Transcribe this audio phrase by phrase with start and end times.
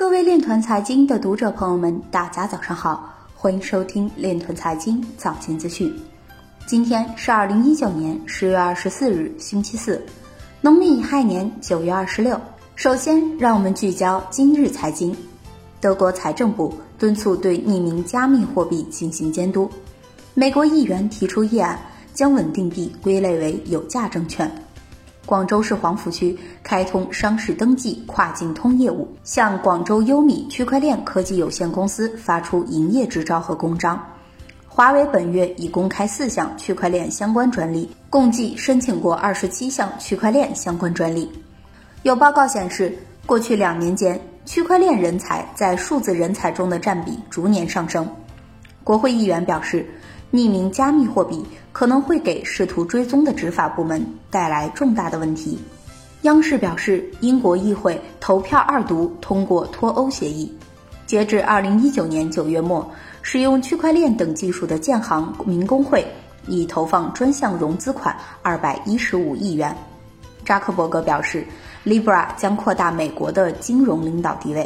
[0.00, 5.94] 各位链团财经的读者朋友们，大家早上好，欢迎收听链团财经早间资讯。
[6.64, 10.02] 今天是二零一九年十月二十四日，星期四，
[10.62, 12.40] 农历亥年九月二十六。
[12.76, 15.14] 首先，让我们聚焦今日财经。
[15.82, 19.70] 德国财政部敦促对匿名加密货币进行监督。
[20.32, 21.78] 美国议员提出议案，
[22.14, 24.50] 将稳定币归类为有价证券。
[25.26, 34.02] 广州市黄埔区开通商事登记跨境通业务，向广州优米区块链科技有限公司发出营业执照和公章。
[34.66, 41.30] 华为本月已公开四项区块链相关专利，共计申请过二十七项区块链相关专利。
[42.02, 48.08] 有报告显示，过去两年间，区块链人才在数字人才中的占比逐年上升。
[48.82, 49.88] 国会议员表示。
[50.32, 55.58] 匿名加密货币可能会给试图追踪的执法部门带来重大的问题。
[56.22, 60.54] 央视表示，英国议会投票二读通过脱欧协议。
[61.04, 62.88] 截至二零一九年九月末，
[63.22, 66.06] 使用区块链等技术的建行民工会
[66.46, 69.76] 已投放专项融资款二百一十五亿元。
[70.44, 71.44] 扎克伯格表示
[71.84, 74.64] ，Libra 将扩大美国的金融领导地位。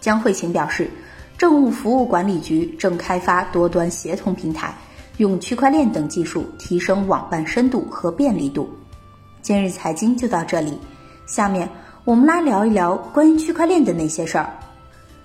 [0.00, 0.88] 江慧琴表示。
[1.36, 4.72] 政务服务管理局正开发多端协同平台，
[5.18, 8.68] 用区块链等技术提升网办深度和便利度。
[9.42, 10.78] 今日财经就到这里，
[11.26, 11.68] 下面
[12.04, 14.52] 我们来聊一聊关于区块链的那些事儿。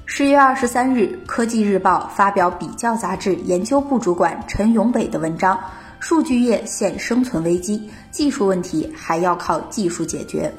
[0.06, 5.56] 十月二十三日，科技日报发表比较杂志研究部主管陈永北的文章
[6.00, 10.52] 《数据业现生存危机，技术问题还要靠技术解决》。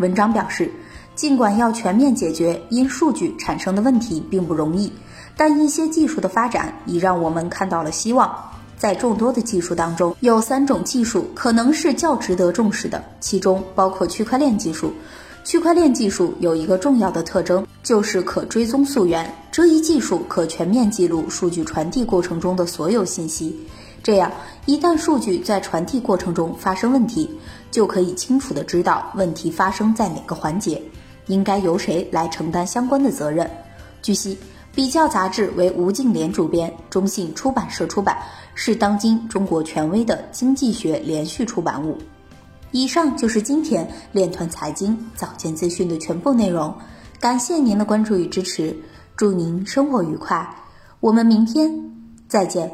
[0.00, 0.70] 文章表示。
[1.14, 4.92] 尽管要全面解决因数据产生的问题并不容易，
[5.36, 8.36] 但一些技术的发展已让我们看到了希望。
[8.76, 14.92] 在众多的技术当中，有三种技术可能是较值得重视的，其中包括区块链技术。
[15.44, 19.30] 区块链技术有一个重要的特征，就是可追踪溯源。
[19.52, 23.54] 这一技术可全面记录数据传递过程中的所有信息，
[24.02, 24.32] 这样
[24.64, 27.30] 一旦数据在传递过程中发生问题，
[27.70, 30.80] 就可以清楚地知道问题发生在哪个环节。
[31.26, 33.48] 应该由谁来承担相关的责任？
[34.00, 34.36] 据悉，
[34.74, 38.18] 比较杂志为吴敬琏主编，中信出版社出版，
[38.54, 41.96] 是当今中国权威的经济学连续出版物。
[42.72, 46.74] 以上就是今天链团财经早间资讯的全部内容，
[47.20, 48.76] 感谢您的关注与支持，
[49.16, 50.44] 祝您生活愉快，
[50.98, 51.72] 我们明天
[52.26, 52.68] 再见。